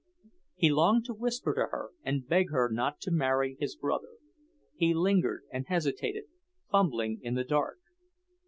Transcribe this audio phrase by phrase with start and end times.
[0.55, 4.13] He longed to whisper to her and beg her not to marry his brother.
[4.73, 6.23] He lingered and hesitated,
[6.71, 7.77] fumbling in the dark.